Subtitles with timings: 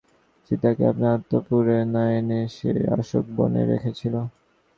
[0.45, 2.69] সীতাকে আপনার অন্তঃপুরে না এনে সে
[2.97, 4.15] অশোকবনে রেখেছিল।